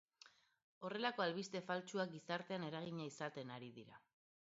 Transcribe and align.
Horrelako 0.87 1.25
albiste 1.27 1.63
faltsuak 1.69 2.11
gizartean 2.17 2.69
eragina 2.73 3.09
izaten 3.15 3.57
ari 3.61 3.75
dira. 3.81 4.05